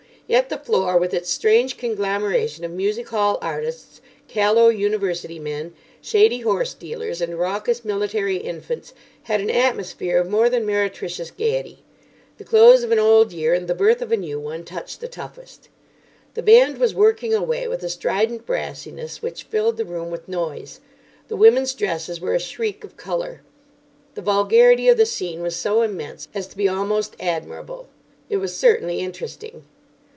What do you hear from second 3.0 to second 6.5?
hall artists, callow university men, shady